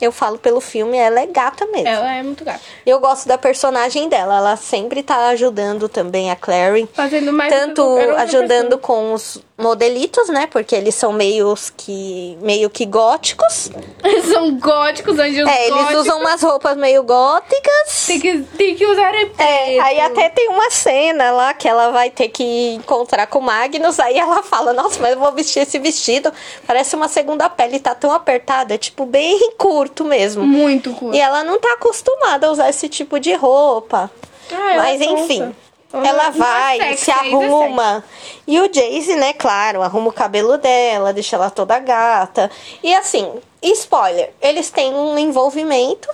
eu 0.00 0.12
falo 0.12 0.38
pelo 0.38 0.60
filme, 0.60 0.96
ela 0.96 1.20
é 1.20 1.26
gata 1.26 1.66
mesmo. 1.66 1.88
Ela 1.88 2.14
é 2.14 2.22
muito 2.22 2.44
gata. 2.44 2.60
Eu 2.86 3.00
gosto 3.00 3.26
da 3.26 3.36
personagem 3.36 4.08
dela. 4.08 4.36
Ela 4.38 4.56
sempre 4.56 5.02
tá 5.02 5.28
ajudando 5.28 5.88
também 5.88 6.30
a 6.30 6.36
Clary. 6.36 6.88
Fazendo 6.92 7.32
mais 7.32 7.52
Tanto 7.52 7.82
ajudando 8.16 8.78
pessoa. 8.78 8.80
com 8.80 9.12
os 9.14 9.42
modelitos, 9.58 10.28
né? 10.28 10.46
Porque 10.46 10.74
eles 10.74 10.94
são 10.94 11.12
meio 11.12 11.52
que, 11.76 12.38
meio 12.40 12.70
que 12.70 12.86
góticos. 12.86 13.70
Eles 14.04 14.26
são 14.26 14.56
góticos, 14.56 15.18
anjos 15.18 15.48
É, 15.48 15.66
eles 15.66 15.76
góticos. 15.76 16.00
usam 16.02 16.20
umas 16.20 16.40
roupas 16.40 16.76
meio 16.76 17.02
góticas. 17.02 18.06
Tem 18.06 18.20
que, 18.20 18.38
tem 18.56 18.76
que 18.76 18.86
usar 18.86 19.12
é 19.14 19.28
É, 19.38 19.80
aí 19.80 20.00
até 20.00 20.28
tem 20.28 20.48
uma 20.48 20.70
cena 20.70 21.32
lá 21.32 21.52
que 21.54 21.68
ela 21.68 21.90
vai 21.90 22.08
ter 22.08 22.28
que 22.28 22.74
encontrar 22.74 23.26
com 23.26 23.40
o 23.40 23.42
Magnus, 23.42 23.98
aí 23.98 24.16
ela 24.16 24.42
fala, 24.42 24.72
nossa, 24.72 25.00
mas 25.00 25.12
eu 25.12 25.18
vou 25.18 25.32
vestir 25.32 25.60
esse 25.60 25.78
vestido, 25.78 26.32
parece 26.66 26.94
uma 26.94 27.08
segunda 27.08 27.48
pele, 27.48 27.80
tá 27.80 27.94
tão 27.94 28.12
apertada, 28.12 28.74
é 28.74 28.78
tipo 28.78 29.04
bem 29.04 29.50
curto 29.88 30.04
mesmo. 30.04 30.44
Muito 30.46 30.92
curto. 30.92 31.16
E 31.16 31.20
ela 31.20 31.42
não 31.42 31.58
tá 31.58 31.72
acostumada 31.74 32.46
a 32.46 32.50
usar 32.50 32.68
esse 32.68 32.88
tipo 32.88 33.18
de 33.18 33.34
roupa. 33.34 34.10
Ah, 34.52 34.74
mas 34.76 35.00
é 35.00 35.04
tonta. 35.04 35.20
enfim, 35.20 35.54
Ela 35.92 36.26
é 36.26 36.30
vai, 36.30 36.78
sexy, 36.78 37.04
se 37.04 37.10
é 37.10 37.14
arruma. 37.14 38.04
E 38.46 38.60
o 38.60 38.72
Jayce, 38.72 39.14
né, 39.16 39.32
claro, 39.32 39.82
arruma 39.82 40.08
o 40.08 40.12
cabelo 40.12 40.56
dela, 40.58 41.12
deixa 41.12 41.36
ela 41.36 41.50
toda 41.50 41.78
gata. 41.78 42.50
E 42.82 42.94
assim, 42.94 43.30
spoiler, 43.62 44.32
eles 44.40 44.70
têm 44.70 44.94
um 44.94 45.18
envolvimento. 45.18 46.08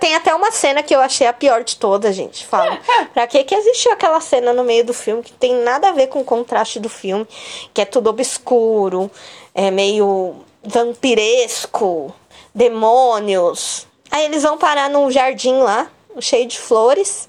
Tem 0.00 0.14
até 0.14 0.34
uma 0.34 0.50
cena 0.50 0.82
que 0.82 0.94
eu 0.94 1.00
achei 1.00 1.26
a 1.26 1.32
pior 1.32 1.62
de 1.62 1.76
todas, 1.76 2.16
gente. 2.16 2.46
Fala. 2.46 2.78
pra 3.12 3.26
que 3.26 3.44
que 3.44 3.54
existiu 3.54 3.92
aquela 3.92 4.18
cena 4.20 4.52
no 4.52 4.64
meio 4.64 4.84
do 4.84 4.94
filme 4.94 5.22
que 5.22 5.32
tem 5.32 5.54
nada 5.56 5.90
a 5.90 5.92
ver 5.92 6.06
com 6.06 6.20
o 6.20 6.24
contraste 6.24 6.80
do 6.80 6.88
filme, 6.88 7.26
que 7.74 7.82
é 7.82 7.84
tudo 7.84 8.08
obscuro, 8.08 9.10
é 9.54 9.70
meio 9.70 10.36
vampiresco, 10.64 12.14
demônios. 12.54 13.86
Aí 14.10 14.24
eles 14.26 14.42
vão 14.42 14.56
parar 14.56 14.88
num 14.88 15.10
jardim 15.10 15.58
lá, 15.58 15.88
cheio 16.20 16.46
de 16.46 16.58
flores. 16.58 17.28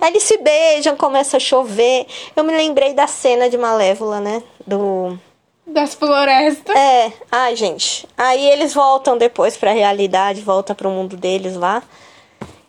Aí 0.00 0.10
eles 0.10 0.22
se 0.22 0.36
beijam, 0.38 0.96
começa 0.96 1.36
a 1.36 1.40
chover. 1.40 2.06
Eu 2.36 2.44
me 2.44 2.56
lembrei 2.56 2.92
da 2.94 3.06
cena 3.06 3.48
de 3.48 3.58
Malévola, 3.58 4.20
né? 4.20 4.42
Do 4.66 5.18
Das 5.66 5.94
florestas. 5.94 6.76
é, 6.76 7.12
ai, 7.30 7.56
gente. 7.56 8.06
Aí 8.16 8.46
eles 8.50 8.72
voltam 8.74 9.16
depois 9.18 9.56
pra 9.56 9.72
realidade, 9.72 10.40
volta 10.42 10.74
pro 10.74 10.90
mundo 10.90 11.16
deles 11.16 11.56
lá. 11.56 11.82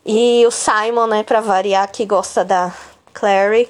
E 0.04 0.44
o 0.46 0.50
Simon, 0.50 1.06
né, 1.06 1.22
pra 1.22 1.40
variar, 1.40 1.88
que 1.90 2.04
gosta 2.04 2.44
da 2.44 2.74
Clary, 3.12 3.68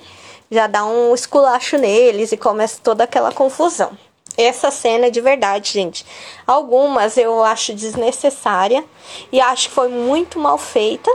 já 0.51 0.67
dá 0.67 0.85
um 0.85 1.15
esculacho 1.15 1.77
neles 1.77 2.33
e 2.33 2.37
começa 2.39 2.81
toda 2.83 3.05
aquela 3.05 3.31
confusão. 3.33 3.91
Essa 4.37 4.71
cena 4.71 5.11
de 5.11 5.21
verdade, 5.21 5.73
gente. 5.73 6.07
Algumas 6.47 7.17
eu 7.17 7.43
acho 7.45 7.75
desnecessária 7.75 8.85
e 9.31 9.41
acho 9.41 9.69
que 9.69 9.75
foi 9.75 9.89
muito 9.89 10.39
mal 10.39 10.57
feita. 10.59 11.11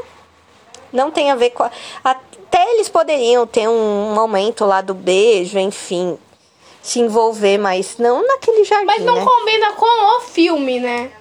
Não 0.93 1.11
tem 1.11 1.31
a 1.31 1.35
ver 1.35 1.49
com. 1.51 1.63
A... 1.63 1.71
Até 2.03 2.63
eles 2.73 2.87
poderiam 2.89 3.45
ter 3.45 3.67
um 3.67 4.13
momento 4.13 4.65
lá 4.65 4.81
do 4.81 4.93
beijo, 4.93 5.59
enfim, 5.59 6.17
se 6.81 6.99
envolver, 6.99 7.57
mas 7.57 7.97
não 7.97 8.25
naquele 8.25 8.63
jardim. 8.63 8.85
Mas 8.85 9.03
não 9.03 9.15
né? 9.15 9.25
combina 9.25 9.73
com 9.73 9.85
o 10.17 10.21
filme, 10.21 10.79
né? 10.79 11.11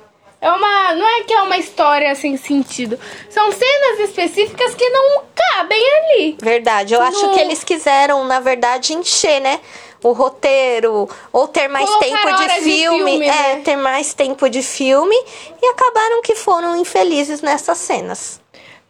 É 0.41 0.51
uma. 0.53 0.95
Não 0.95 1.07
é 1.07 1.23
que 1.25 1.33
é 1.33 1.43
uma 1.43 1.57
história 1.57 2.15
sem 2.15 2.37
sentido. 2.37 2.99
São 3.29 3.51
cenas 3.51 4.01
específicas 4.01 4.75
que 4.75 4.89
não 4.91 5.25
cabem 5.35 5.83
ali. 5.97 6.37
Verdade. 6.41 6.95
Eu 6.95 7.03
acho 7.03 7.27
No- 7.27 7.33
que 7.35 7.41
eles 7.41 7.65
quiseram, 7.65 8.25
na 8.25 8.39
verdade, 8.39 8.93
encher, 8.93 9.41
né? 9.41 9.61
O 10.07 10.13
roteiro, 10.13 11.09
ou 11.33 11.49
ter 11.49 11.69
mais 11.69 11.89
Colocar 11.89 12.07
tempo 12.07 12.27
de 12.27 12.43
horas 12.43 12.55
de 12.57 12.63
filme, 12.63 13.11
filme, 13.11 13.27
é, 13.27 13.57
né? 13.57 13.63
ter 13.65 13.77
mais 13.77 14.15
tempo 14.15 14.49
de 14.49 14.63
filme, 14.63 15.17
e 15.61 15.67
acabaram 15.67 16.23
que 16.23 16.37
foram 16.37 16.77
infelizes 16.77 17.43
nessas 17.43 17.79
cenas. 17.79 18.41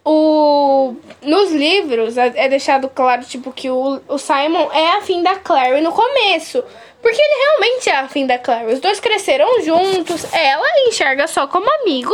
O, 0.05 0.95
nos 1.23 1.51
livros 1.51 2.17
é 2.17 2.33
é 2.37 2.49
deixado 2.49 2.89
claro, 2.89 3.25
tipo, 3.25 3.51
que 3.51 3.71
o, 3.71 4.01
o 4.07 4.19
Simon 4.19 4.71
é 4.73 4.93
afim 4.99 5.23
da 5.23 5.37
Clary 5.37 5.81
no 5.81 5.91
começo. 5.91 6.63
Porque 7.03 7.21
ele 7.21 7.45
realmente 7.45 7.89
é 7.89 7.97
afim 7.97 8.27
da 8.27 8.39
Clary. 8.39 8.73
Os 8.73 8.81
dois 8.81 9.01
cresceram 9.01 9.63
juntos. 9.63 10.25
Ela 10.33 10.67
enxerga 10.89 11.27
só 11.27 11.47
como 11.47 11.69
amigo. 11.83 12.13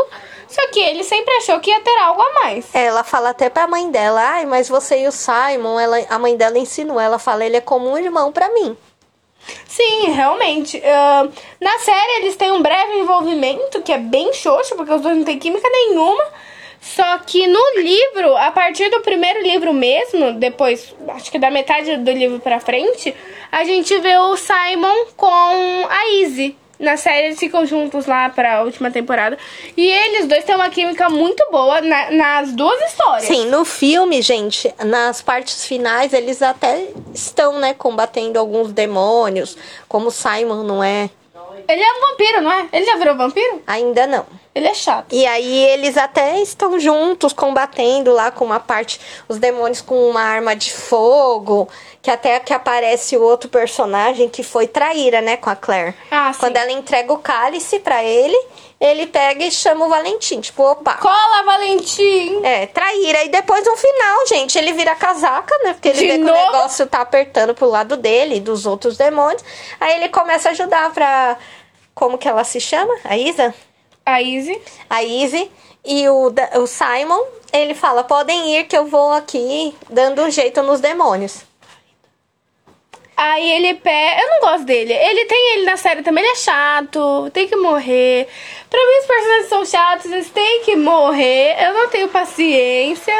Só 0.48 0.68
que 0.68 0.80
ele 0.80 1.02
sempre 1.02 1.32
achou 1.36 1.58
que 1.60 1.70
ia 1.70 1.80
ter 1.80 1.98
algo 1.98 2.20
a 2.20 2.34
mais. 2.34 2.74
Ela 2.74 3.02
fala 3.02 3.30
até 3.30 3.48
pra 3.48 3.66
mãe 3.66 3.90
dela, 3.90 4.20
ai, 4.20 4.44
mas 4.44 4.68
você 4.68 5.02
e 5.02 5.08
o 5.08 5.12
Simon, 5.12 5.80
ela, 5.80 5.98
a 6.10 6.18
mãe 6.18 6.36
dela 6.36 6.58
ensinou, 6.58 7.00
ela 7.00 7.18
fala, 7.18 7.42
ele 7.42 7.56
é 7.56 7.60
como 7.62 7.88
um 7.88 7.96
irmão 7.96 8.30
pra 8.30 8.50
mim. 8.50 8.76
Sim, 9.66 10.10
realmente. 10.12 10.80
Ahn, 10.84 11.30
na 11.60 11.78
série 11.78 12.22
eles 12.22 12.36
têm 12.36 12.52
um 12.52 12.62
breve 12.62 12.98
envolvimento, 12.98 13.82
que 13.82 13.92
é 13.92 13.98
bem 13.98 14.32
xoxo, 14.32 14.76
porque 14.76 14.92
os 14.92 15.00
dois 15.00 15.16
não 15.16 15.24
têm 15.24 15.38
química 15.38 15.68
nenhuma. 15.68 16.24
Só 16.80 17.18
que 17.18 17.46
no 17.46 17.62
livro, 17.76 18.36
a 18.36 18.50
partir 18.50 18.90
do 18.90 19.00
primeiro 19.00 19.40
livro 19.40 19.72
mesmo, 19.72 20.32
depois, 20.32 20.92
acho 21.08 21.30
que 21.30 21.38
da 21.38 21.48
metade 21.50 21.96
do 21.98 22.10
livro 22.10 22.40
pra 22.40 22.58
frente, 22.58 23.14
a 23.52 23.64
gente 23.64 23.96
vê 24.00 24.18
o 24.18 24.36
Simon 24.36 25.06
com 25.16 25.86
a 25.88 26.08
Izzy. 26.20 26.56
Na 26.82 26.96
série 26.96 27.28
eles 27.28 27.38
ficam 27.38 27.64
juntos 27.64 28.06
lá 28.06 28.28
pra 28.28 28.62
última 28.62 28.90
temporada. 28.90 29.38
E 29.76 29.86
eles 29.86 30.26
dois 30.26 30.44
têm 30.44 30.54
uma 30.56 30.68
química 30.68 31.08
muito 31.08 31.42
boa 31.50 31.80
na- 31.80 32.10
nas 32.10 32.52
duas 32.52 32.78
histórias. 32.90 33.24
Sim, 33.24 33.46
no 33.46 33.64
filme, 33.64 34.20
gente, 34.20 34.72
nas 34.84 35.22
partes 35.22 35.64
finais, 35.64 36.12
eles 36.12 36.42
até 36.42 36.88
estão, 37.14 37.58
né, 37.58 37.72
combatendo 37.72 38.38
alguns 38.38 38.72
demônios, 38.72 39.56
como 39.88 40.10
Simon 40.10 40.64
não 40.64 40.82
é, 40.82 41.08
Ele 41.68 41.80
é 41.82 41.92
um 41.92 42.00
vampiro, 42.10 42.40
não 42.42 42.50
é? 42.52 42.66
Ele 42.72 42.84
já 42.84 42.96
virou 42.96 43.16
vampiro? 43.16 43.62
ainda 43.66 44.06
não. 44.06 44.26
Ele 44.54 44.68
é 44.68 44.74
chato. 44.74 45.06
E 45.14 45.26
aí 45.26 45.64
eles 45.70 45.96
até 45.96 46.38
estão 46.40 46.78
juntos 46.78 47.32
combatendo 47.32 48.12
lá 48.12 48.30
com 48.30 48.44
uma 48.44 48.60
parte, 48.60 49.00
os 49.26 49.38
demônios 49.38 49.80
com 49.80 50.10
uma 50.10 50.20
arma 50.20 50.54
de 50.54 50.70
fogo, 50.70 51.66
que 52.02 52.10
até 52.10 52.38
que 52.38 52.52
aparece 52.52 53.16
o 53.16 53.22
outro 53.22 53.48
personagem 53.48 54.28
que 54.28 54.42
foi 54.42 54.66
traíra, 54.66 55.22
né, 55.22 55.38
com 55.38 55.48
a 55.48 55.56
Claire. 55.56 55.94
Ah, 56.10 56.30
sim. 56.34 56.40
Quando 56.40 56.56
ela 56.58 56.70
entrega 56.70 57.10
o 57.14 57.18
cálice 57.18 57.78
pra 57.78 58.04
ele, 58.04 58.36
ele 58.78 59.06
pega 59.06 59.42
e 59.42 59.50
chama 59.50 59.86
o 59.86 59.88
Valentim, 59.88 60.40
tipo, 60.40 60.62
opa. 60.62 60.94
Cola, 60.98 61.44
Valentim! 61.46 62.40
É, 62.44 62.66
traíra. 62.66 63.24
E 63.24 63.30
depois 63.30 63.64
no 63.64 63.74
final, 63.76 64.26
gente, 64.26 64.58
ele 64.58 64.74
vira 64.74 64.94
casaca, 64.94 65.56
né? 65.64 65.72
Porque 65.72 65.88
ele 65.88 65.98
De 65.98 66.06
vê 66.08 66.12
que 66.12 66.18
novo? 66.18 66.38
o 66.38 66.52
negócio 66.52 66.86
tá 66.86 67.00
apertando 67.00 67.54
pro 67.54 67.70
lado 67.70 67.96
dele 67.96 68.36
e 68.36 68.40
dos 68.40 68.66
outros 68.66 68.98
demônios. 68.98 69.42
Aí 69.80 69.94
ele 69.94 70.10
começa 70.10 70.50
a 70.50 70.52
ajudar 70.52 70.92
pra. 70.92 71.38
Como 71.94 72.18
que 72.18 72.28
ela 72.28 72.44
se 72.44 72.60
chama? 72.60 72.94
A 73.04 73.16
Isa? 73.16 73.54
A 74.04 74.20
Izzy. 74.20 74.60
A 74.88 75.02
Izzy. 75.02 75.50
E 75.84 76.08
o, 76.08 76.32
o 76.60 76.66
Simon, 76.66 77.22
ele 77.52 77.74
fala: 77.74 78.04
podem 78.04 78.56
ir 78.56 78.64
que 78.64 78.76
eu 78.76 78.86
vou 78.86 79.12
aqui 79.12 79.74
dando 79.90 80.22
um 80.22 80.30
jeito 80.30 80.62
nos 80.62 80.80
demônios. 80.80 81.44
Aí 83.16 83.52
ele 83.52 83.74
pé. 83.74 84.18
Eu 84.22 84.28
não 84.30 84.40
gosto 84.40 84.64
dele. 84.64 84.92
Ele 84.92 85.24
tem 85.26 85.54
ele 85.54 85.64
na 85.64 85.76
série 85.76 86.02
também, 86.02 86.24
ele 86.24 86.32
é 86.32 86.36
chato, 86.36 87.30
tem 87.32 87.46
que 87.46 87.56
morrer. 87.56 88.26
Pra 88.68 88.80
mim, 88.80 88.98
os 89.00 89.06
personagens 89.06 89.48
são 89.48 89.64
chatos, 89.64 90.06
eles 90.06 90.30
têm 90.30 90.62
que 90.64 90.74
morrer. 90.76 91.56
Eu 91.62 91.74
não 91.74 91.88
tenho 91.88 92.08
paciência. 92.08 93.14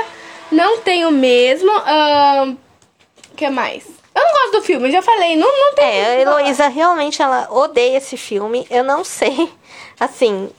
Não 0.51 0.79
tenho 0.81 1.11
mesmo. 1.11 1.71
O 1.71 3.35
que 3.37 3.49
mais? 3.49 3.87
Eu 4.15 4.23
não 4.23 4.33
gosto 4.33 4.53
do 4.53 4.63
filme, 4.63 4.91
já 4.91 5.01
falei, 5.01 5.37
não, 5.37 5.49
não 5.49 5.75
tem. 5.75 5.87
É, 5.87 6.05
a 6.05 6.21
Heloísa 6.21 6.69
realmente 6.69 7.23
ela 7.23 7.49
odeia 7.51 7.97
esse 7.97 8.17
filme. 8.17 8.67
Eu 8.71 8.85
não 8.85 9.03
sei. 9.03 9.51
Assim, 9.99 10.51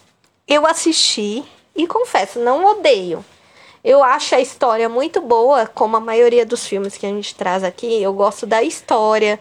eu 0.48 0.66
assisti 0.68 1.44
e 1.76 1.88
confesso, 1.88 2.40
não 2.40 2.66
odeio. 2.66 3.24
Eu 3.84 4.02
acho 4.02 4.34
a 4.34 4.40
história 4.40 4.88
muito 4.88 5.20
boa, 5.20 5.66
como 5.68 5.98
a 5.98 6.00
maioria 6.00 6.46
dos 6.46 6.66
filmes 6.66 6.96
que 6.96 7.06
a 7.06 7.10
gente 7.10 7.36
traz 7.36 7.66
aqui. 7.66 8.02
Eu 8.02 8.14
gosto 8.14 8.46
da 8.46 8.64
história, 8.64 9.38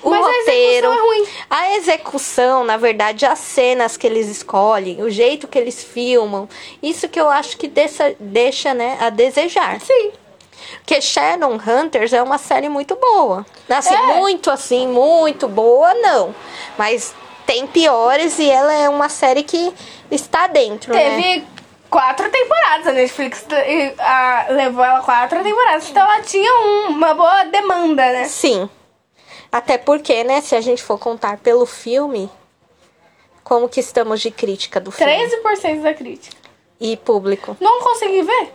o 0.00 0.10
Mas 0.10 0.20
a 0.20 0.26
roteiro. 0.30 0.86
execução 0.86 0.92
é 0.94 1.00
ruim. 1.00 1.26
A 1.50 1.76
execução, 1.76 2.64
na 2.64 2.76
verdade, 2.76 3.26
as 3.26 3.40
cenas 3.40 3.96
que 3.96 4.06
eles 4.06 4.28
escolhem, 4.28 5.02
o 5.02 5.10
jeito 5.10 5.48
que 5.48 5.58
eles 5.58 5.82
filmam. 5.82 6.48
Isso 6.80 7.08
que 7.08 7.20
eu 7.20 7.28
acho 7.28 7.56
que 7.56 7.66
deixa, 7.66 8.14
deixa 8.20 8.72
né, 8.72 8.96
a 9.00 9.10
desejar. 9.10 9.80
Sim. 9.80 10.12
Porque 10.78 11.00
Shadow 11.00 11.50
Hunters 11.54 12.12
é 12.12 12.22
uma 12.22 12.38
série 12.38 12.68
muito 12.68 12.94
boa. 12.94 13.44
Assim, 13.68 13.92
É. 13.94 14.18
muito 14.18 14.52
assim, 14.52 14.86
muito 14.86 15.48
boa, 15.48 15.92
não. 15.94 16.32
Mas 16.78 17.12
tem 17.46 17.66
piores 17.66 18.38
e 18.38 18.48
ela 18.50 18.72
é 18.72 18.88
uma 18.88 19.08
série 19.08 19.42
que 19.42 19.72
está 20.10 20.46
dentro, 20.46 20.92
né? 20.94 21.16
Teve 21.16 21.46
quatro 21.90 22.28
temporadas. 22.30 22.86
A 22.88 22.92
Netflix 22.92 23.46
a- 23.98 24.46
levou 24.50 24.84
ela 24.84 25.00
quatro 25.02 25.42
temporadas. 25.42 25.88
Então 25.90 26.02
ela 26.02 26.22
tinha 26.22 26.52
um- 26.66 26.88
uma 26.88 27.14
boa 27.14 27.44
demanda, 27.44 28.02
né? 28.12 28.24
Sim. 28.24 28.68
Até 29.52 29.78
porque, 29.78 30.24
né, 30.24 30.40
se 30.40 30.56
a 30.56 30.60
gente 30.60 30.82
for 30.82 30.98
contar 30.98 31.36
pelo 31.38 31.64
filme, 31.64 32.28
como 33.44 33.68
que 33.68 33.78
estamos 33.80 34.20
de 34.20 34.30
crítica 34.30 34.80
do 34.80 34.90
filme 34.90 35.12
13% 35.12 35.82
da 35.82 35.94
crítica. 35.94 36.36
e 36.80 36.96
público. 36.96 37.56
Não 37.60 37.80
consegui 37.82 38.22
ver. 38.22 38.52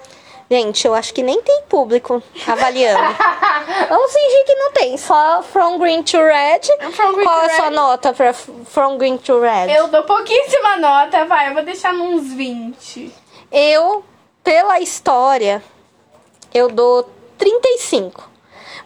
Gente, 0.51 0.87
eu 0.87 0.95
acho 0.95 1.13
que 1.13 1.21
nem 1.21 1.39
tem 1.43 1.61
público 1.69 2.23
avaliando. 2.47 3.15
Vamos 3.87 4.11
fingir 4.11 4.45
que 4.45 4.55
não 4.55 4.71
tem, 4.71 4.97
só 4.97 5.43
From 5.43 5.77
Green 5.77 6.01
to 6.01 6.17
Red. 6.17 6.91
From 6.91 7.13
Green 7.13 7.23
Qual 7.23 7.41
to 7.41 7.49
é 7.49 7.53
a 7.53 7.55
sua 7.55 7.69
nota 7.69 8.13
pra 8.13 8.33
From 8.33 8.97
Green 8.97 9.17
to 9.17 9.39
Red? 9.39 9.71
Eu 9.71 9.87
dou 9.89 10.03
pouquíssima 10.03 10.77
nota, 10.77 11.25
vai. 11.25 11.49
Eu 11.49 11.53
vou 11.53 11.63
deixar 11.63 11.93
nos 11.93 12.33
20. 12.33 13.13
Eu, 13.51 14.03
pela 14.43 14.79
história, 14.79 15.63
eu 16.51 16.67
dou 16.67 17.07
35. 17.37 18.27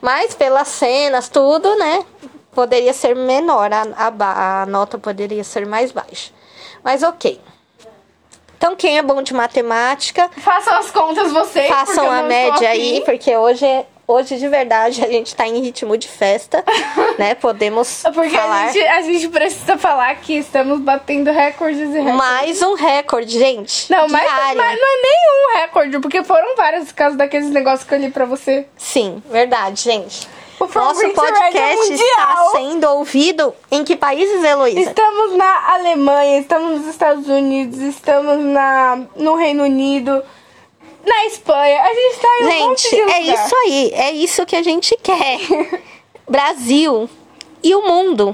Mas 0.02 0.36
pelas 0.36 0.68
cenas, 0.68 1.30
tudo, 1.30 1.74
né? 1.78 2.06
Poderia 2.52 2.94
ser 2.94 3.16
menor, 3.16 3.72
a, 3.72 3.84
a, 3.96 4.62
a 4.64 4.66
nota 4.66 4.98
poderia 4.98 5.46
ser 5.46 5.66
mais 5.66 5.94
baixa. 5.94 6.32
Mas 6.84 7.04
ok. 7.04 7.40
Então, 8.64 8.78
quem 8.78 8.98
é 8.98 9.02
bom 9.02 9.22
de 9.22 9.34
matemática, 9.34 10.30
Façam 10.38 10.78
as 10.78 10.90
contas 10.90 11.30
vocês. 11.34 11.68
façam 11.68 12.10
a 12.10 12.24
média 12.24 12.70
aí, 12.70 13.02
porque 13.04 13.36
hoje, 13.36 13.66
é- 13.66 13.86
hoje 14.08 14.38
de 14.38 14.48
verdade 14.48 15.04
a 15.04 15.08
gente 15.10 15.36
tá 15.36 15.46
em 15.46 15.60
ritmo 15.60 15.98
de 15.98 16.08
festa, 16.08 16.64
né? 17.20 17.36
Podemos 17.36 18.04
Porque 18.14 18.30
falar. 18.30 18.68
a 18.68 18.72
gente, 18.72 18.88
a 18.88 19.02
gente 19.02 19.28
precisa 19.28 19.78
falar 19.78 20.16
que 20.16 20.38
estamos 20.38 20.80
batendo 20.80 21.30
recordes 21.30 21.82
e 21.90 22.00
recordes. 22.00 22.16
Mais 22.16 22.62
um 22.62 22.74
recorde, 22.76 23.38
gente. 23.38 23.92
Não, 23.92 24.08
mas, 24.08 24.32
mas 24.32 24.56
não 24.56 24.64
é 24.64 24.76
nenhum 24.78 25.60
recorde, 25.62 26.00
porque 26.00 26.24
foram 26.24 26.56
vários 26.56 26.90
casos 26.94 27.18
daqueles 27.18 27.50
negócios 27.50 27.84
que 27.86 27.94
eu 27.94 28.00
li 28.00 28.12
pra 28.12 28.24
você. 28.24 28.66
Sim, 28.78 29.22
verdade, 29.30 29.82
gente. 29.82 30.26
O 30.64 30.68
From 30.68 30.80
Nosso 30.80 31.00
Green 31.02 31.12
é 31.12 31.14
podcast 31.14 31.94
está 31.94 32.50
sendo 32.54 32.88
ouvido 32.88 33.54
em 33.70 33.84
que 33.84 33.98
países, 33.98 34.42
Heloísa? 34.42 34.80
Estamos 34.80 35.36
na 35.36 35.74
Alemanha, 35.74 36.40
estamos 36.40 36.80
nos 36.80 36.88
Estados 36.88 37.28
Unidos, 37.28 37.80
estamos 37.80 38.40
na, 38.40 39.02
no 39.18 39.36
Reino 39.36 39.66
Unido, 39.66 40.24
na 41.06 41.26
Espanha. 41.26 41.82
A 41.82 41.94
gente 41.94 42.18
tá 42.18 42.28
em 42.40 42.44
um 42.44 42.78
Gente, 42.78 42.96
é 42.96 43.22
isso 43.22 43.56
aí. 43.58 43.92
É 43.94 44.12
isso 44.12 44.46
que 44.46 44.56
a 44.56 44.64
gente 44.64 44.98
quer. 45.04 45.40
Brasil 46.30 47.10
e 47.62 47.76
o 47.76 47.82
mundo. 47.82 48.34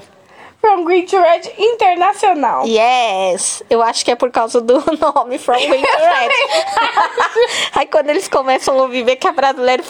From 0.61 0.83
Green 0.83 1.05
to 1.05 1.17
Red 1.17 1.53
Internacional. 1.57 2.65
Yes! 2.67 3.63
Eu 3.69 3.81
acho 3.81 4.03
que 4.03 4.11
é 4.11 4.15
por 4.15 4.29
causa 4.29 4.59
do 4.59 4.75
nome 4.99 5.37
From 5.37 5.55
Green 5.55 5.81
to 5.81 5.97
Red. 5.97 6.29
Aí 7.75 7.85
quando 7.85 8.09
eles 8.09 8.27
começam 8.27 8.77
a 8.77 8.83
ouvir 8.83 9.03
ver 9.03 9.15
que 9.15 9.27
é 9.27 9.31
brasileiro, 9.31 9.83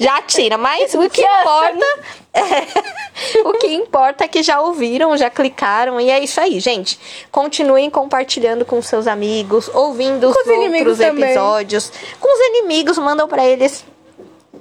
já 0.00 0.20
tira. 0.22 0.58
Mas 0.58 0.94
o 0.94 1.08
que 1.08 1.22
importa. 1.22 1.86
é- 2.34 3.38
o 3.44 3.52
que 3.54 3.68
importa 3.68 4.24
é 4.24 4.28
que 4.28 4.42
já 4.42 4.60
ouviram, 4.60 5.16
já 5.16 5.30
clicaram. 5.30 6.00
E 6.00 6.10
é 6.10 6.18
isso 6.18 6.40
aí, 6.40 6.58
gente. 6.58 6.98
Continuem 7.30 7.88
compartilhando 7.88 8.64
com 8.64 8.82
seus 8.82 9.06
amigos, 9.06 9.70
ouvindo 9.72 10.28
os 10.28 10.34
Com 10.34 10.40
os 10.40 10.46
inimigos 10.46 10.98
outros 11.00 11.22
episódios. 11.22 11.92
Com 12.18 12.32
os 12.32 12.46
inimigos, 12.48 12.98
mandam 12.98 13.28
pra 13.28 13.44
eles 13.46 13.84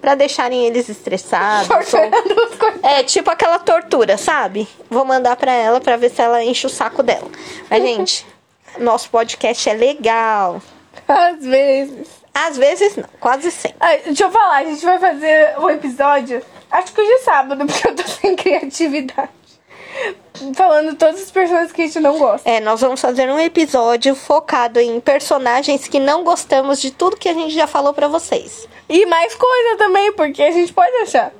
pra 0.01 0.15
deixarem 0.15 0.65
eles 0.65 0.87
estressados. 0.89 1.69
ou- 1.69 1.77
Torturando 1.77 2.41
os 2.43 2.55
coitados. 2.55 2.83
É, 2.83 3.03
tipo 3.03 3.29
aquela 3.29 3.59
tortura, 3.59 4.17
sabe? 4.17 4.67
Vou 4.89 5.03
mandar 5.05 5.35
pra 5.35 5.51
ela 5.51 5.79
pra 5.81 5.97
ver 5.97 6.09
se 6.09 6.21
ela 6.21 6.43
enche 6.43 6.65
o 6.67 6.69
saco 6.69 7.01
dela. 7.03 7.27
Mas, 7.69 7.81
gente, 7.83 8.25
nosso 8.79 9.09
podcast 9.09 9.69
é 9.69 9.73
legal. 9.73 10.61
Às 11.07 11.43
vezes. 11.45 12.07
Às 12.33 12.55
vezes 12.57 12.95
não, 12.95 13.05
quase 13.19 13.49
sempre. 13.49 13.77
Ai, 13.79 13.99
deixa 14.05 14.25
eu 14.25 14.31
falar, 14.31 14.57
a 14.57 14.63
gente 14.65 14.85
vai 14.85 14.99
fazer 14.99 15.57
um 15.59 15.69
episódio, 15.71 16.41
acho 16.69 16.93
que 16.93 17.01
hoje 17.01 17.11
é 17.11 17.17
sábado, 17.19 17.65
porque 17.65 17.87
eu 17.87 17.95
tô 17.95 18.03
sem 18.03 18.35
criatividade. 18.35 19.29
Falando 20.55 20.95
todos 20.95 21.21
os 21.23 21.31
personagens 21.31 21.71
que 21.71 21.81
a 21.81 21.85
gente 21.85 21.99
não 21.99 22.17
gosta. 22.19 22.47
É, 22.49 22.59
nós 22.59 22.79
vamos 22.81 23.01
fazer 23.01 23.29
um 23.29 23.39
episódio 23.39 24.13
focado 24.15 24.79
em 24.79 24.99
personagens 24.99 25.87
que 25.87 25.99
não 25.99 26.23
gostamos 26.23 26.79
de 26.79 26.91
tudo 26.91 27.17
que 27.17 27.27
a 27.27 27.33
gente 27.33 27.53
já 27.55 27.65
falou 27.65 27.93
pra 27.93 28.07
vocês. 28.07 28.67
E 28.87 29.05
mais 29.07 29.33
coisa 29.35 29.77
também, 29.77 30.11
porque 30.13 30.43
a 30.43 30.51
gente 30.51 30.71
pode 30.71 30.95
achar. 30.97 31.31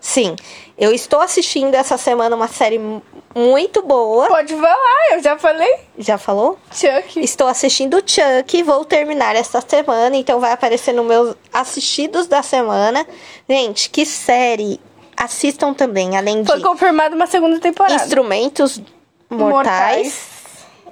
Sim, 0.00 0.34
eu 0.78 0.92
estou 0.92 1.20
assistindo 1.20 1.74
essa 1.74 1.98
semana 1.98 2.34
uma 2.34 2.48
série 2.48 2.78
mu- 2.78 3.02
muito 3.34 3.82
boa. 3.82 4.26
Pode 4.28 4.54
falar, 4.54 5.12
eu 5.12 5.22
já 5.22 5.36
falei. 5.38 5.74
Já 5.98 6.16
falou? 6.16 6.58
Chuck. 6.72 7.20
Estou 7.20 7.46
assistindo 7.48 8.02
Chuck, 8.06 8.62
vou 8.62 8.84
terminar 8.84 9.36
esta 9.36 9.60
semana, 9.60 10.16
então 10.16 10.40
vai 10.40 10.52
aparecer 10.52 10.92
nos 10.94 11.04
meus 11.04 11.36
assistidos 11.52 12.26
da 12.26 12.42
semana. 12.42 13.06
Gente, 13.48 13.90
que 13.90 14.06
série! 14.06 14.80
Assistam 15.18 15.74
também, 15.74 16.16
além 16.16 16.42
de 16.42 16.50
Foi 16.50 16.60
confirmada 16.60 17.16
uma 17.16 17.26
segunda 17.26 17.58
temporada. 17.58 17.96
Instrumentos 18.04 18.80
Mortais, 19.28 20.28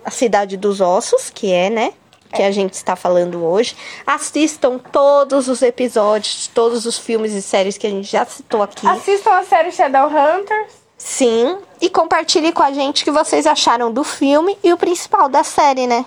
A 0.05 0.11
Cidade 0.11 0.57
dos 0.57 0.81
Ossos, 0.81 1.31
que 1.31 1.53
é, 1.53 1.71
né? 1.71 1.93
Que 2.35 2.43
a 2.43 2.51
gente 2.51 2.75
está 2.75 2.97
falando 2.97 3.45
hoje. 3.45 3.77
Assistam 4.05 4.79
todos 4.79 5.49
os 5.49 5.63
episódios 5.63 6.51
todos 6.53 6.85
os 6.85 6.99
filmes 6.99 7.33
e 7.33 7.41
séries 7.41 7.79
que 7.79 7.87
a 7.87 7.91
gente 7.91 8.11
já 8.11 8.27
citou 8.27 8.63
aqui. 8.63 8.87
Assistam 8.87 9.31
a 9.31 9.45
série 9.45 9.71
Shadowhunters. 9.71 10.73
Sim. 10.99 11.59
E 11.81 11.89
compartilhe 11.89 12.51
com 12.53 12.65
a 12.65 12.73
gente 12.73 13.03
o 13.03 13.05
que 13.05 13.13
vocês 13.13 13.47
acharam 13.47 13.93
do 13.93 14.03
filme 14.03 14.59
e 14.65 14.73
o 14.73 14.77
principal 14.77 15.29
da 15.29 15.45
série, 15.45 15.87
né? 15.87 16.05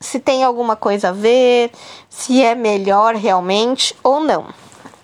Se 0.00 0.18
tem 0.18 0.42
alguma 0.42 0.74
coisa 0.74 1.10
a 1.10 1.12
ver, 1.12 1.70
se 2.08 2.42
é 2.42 2.54
melhor 2.56 3.14
realmente 3.14 3.94
ou 4.02 4.18
não. 4.18 4.46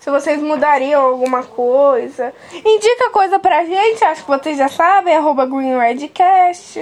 Se 0.07 0.11
vocês 0.11 0.41
mudariam 0.41 1.01
alguma 1.01 1.43
coisa. 1.43 2.33
Indica 2.53 3.09
coisa 3.09 3.39
pra 3.39 3.65
gente, 3.65 4.01
acho 4.05 4.23
que 4.23 4.29
vocês 4.29 4.57
já 4.57 4.69
sabem, 4.69 5.13
arroba 5.13 5.45
GreenRedcast. 5.45 6.79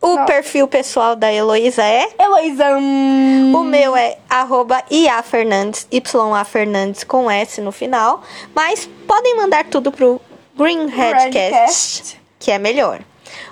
O 0.00 0.06
Nossa. 0.06 0.26
perfil 0.26 0.68
pessoal 0.68 1.16
da 1.16 1.32
Heloísa 1.32 1.82
é 1.82 2.06
Heloísa. 2.16 2.78
O 2.78 3.64
meu 3.64 3.96
é 3.96 4.18
arroba 4.30 4.84
IA 4.88 5.20
Fernandes, 5.24 5.88
YA 5.92 6.44
Fernandes 6.44 7.02
com 7.02 7.28
S 7.28 7.60
no 7.60 7.72
final. 7.72 8.22
Mas 8.54 8.88
podem 9.04 9.34
mandar 9.34 9.64
tudo 9.64 9.90
pro 9.90 10.20
Green 10.56 10.86
Redcast, 10.86 11.36
Redcast. 11.36 12.20
que 12.38 12.52
é 12.52 12.58
melhor. 12.58 13.00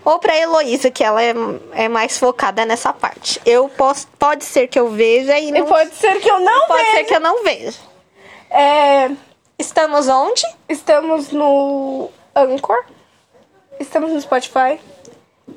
Ou 0.04 0.20
pra 0.20 0.38
Heloísa, 0.38 0.92
que 0.92 1.02
ela 1.02 1.20
é, 1.20 1.34
é 1.72 1.88
mais 1.88 2.16
focada 2.16 2.64
nessa 2.64 2.92
parte. 2.92 3.40
Eu 3.44 3.68
posso, 3.68 4.06
pode 4.16 4.44
ser 4.44 4.68
que 4.68 4.78
eu 4.78 4.90
veja 4.90 5.36
e 5.40 5.48
E 5.48 5.50
não 5.50 5.66
pode 5.66 5.92
ser 5.96 6.20
que 6.20 6.30
eu 6.30 6.38
não 6.38 6.68
pode 6.68 6.84
veja. 6.84 6.96
ser 6.98 7.04
que 7.04 7.14
eu 7.16 7.20
não 7.20 7.42
veja. 7.42 7.89
É, 8.50 9.10
Estamos 9.58 10.08
onde? 10.08 10.42
estamos 10.68 11.30
no 11.32 12.08
Anchor. 12.34 12.84
Estamos 13.78 14.10
no 14.10 14.20
Spotify. 14.20 14.80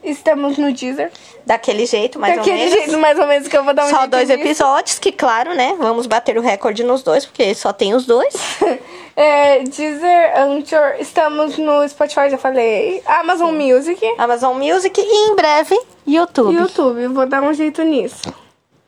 Estamos 0.03 0.57
no 0.57 0.73
Deezer. 0.73 1.11
Daquele 1.45 1.85
jeito, 1.85 2.19
mais 2.19 2.35
Daquele 2.35 2.55
ou 2.57 2.63
menos. 2.65 2.73
jeito, 2.73 2.97
mais 2.99 3.19
ou 3.19 3.27
menos, 3.27 3.47
que 3.47 3.55
eu 3.57 3.63
vou 3.63 3.73
dar 3.73 3.85
um 3.85 3.89
Só 3.89 4.07
dois 4.07 4.27
nisso. 4.27 4.41
episódios, 4.41 4.99
que 4.99 5.11
claro, 5.11 5.53
né? 5.53 5.75
Vamos 5.79 6.07
bater 6.07 6.37
o 6.37 6.41
recorde 6.41 6.83
nos 6.83 7.03
dois, 7.03 7.25
porque 7.25 7.53
só 7.55 7.71
tem 7.73 7.93
os 7.93 8.05
dois. 8.05 8.33
É, 9.15 9.59
Deezer, 9.59 10.39
Anchor. 10.39 10.95
Estamos 10.99 11.55
no 11.59 11.87
Spotify, 11.87 12.31
já 12.31 12.37
falei. 12.39 12.99
Amazon 13.05 13.53
Music. 13.53 14.03
Amazon 14.17 14.57
Music 14.57 14.99
e 14.99 15.29
em 15.29 15.35
breve 15.35 15.79
YouTube. 16.07 16.55
YouTube, 16.55 17.07
vou 17.09 17.27
dar 17.27 17.43
um 17.43 17.53
jeito 17.53 17.83
nisso. 17.83 18.33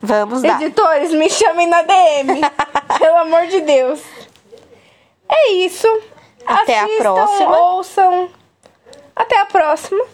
Vamos 0.00 0.42
dar. 0.42 0.60
Editores, 0.60 1.12
me 1.12 1.30
chamem 1.30 1.68
na 1.68 1.82
DM. 1.82 2.40
Pelo 2.98 3.16
amor 3.18 3.46
de 3.46 3.60
Deus. 3.60 4.00
É 5.28 5.52
isso. 5.52 5.88
Até 6.46 6.78
a 6.78 6.84
Assistam, 6.84 7.02
próxima. 7.02 7.58
Ouçam. 7.58 8.30
Até 9.14 9.40
a 9.40 9.46
próxima. 9.46 10.04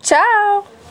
Tchau. 0.00 0.66